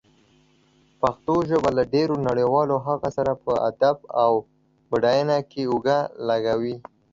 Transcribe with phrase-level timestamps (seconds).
[1.01, 4.31] پښتو ژبه له ډېرو نړيوالو هغو سره په ادب او
[4.89, 6.75] بډاینه کې اوږه لږوي.